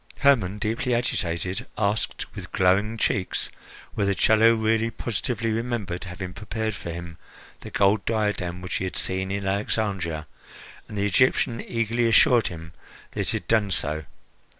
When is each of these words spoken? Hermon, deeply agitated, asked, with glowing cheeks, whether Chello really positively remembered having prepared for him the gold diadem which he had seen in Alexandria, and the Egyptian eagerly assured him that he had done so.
Hermon, 0.21 0.57
deeply 0.57 0.95
agitated, 0.95 1.67
asked, 1.77 2.33
with 2.35 2.51
glowing 2.51 2.97
cheeks, 2.97 3.51
whether 3.93 4.15
Chello 4.15 4.55
really 4.59 4.89
positively 4.89 5.51
remembered 5.51 6.05
having 6.05 6.33
prepared 6.33 6.73
for 6.73 6.89
him 6.89 7.19
the 7.59 7.69
gold 7.69 8.03
diadem 8.05 8.61
which 8.61 8.77
he 8.77 8.83
had 8.85 8.95
seen 8.97 9.29
in 9.29 9.45
Alexandria, 9.45 10.25
and 10.87 10.97
the 10.97 11.05
Egyptian 11.05 11.61
eagerly 11.61 12.07
assured 12.07 12.47
him 12.47 12.73
that 13.11 13.29
he 13.29 13.35
had 13.37 13.47
done 13.47 13.69
so. 13.69 14.05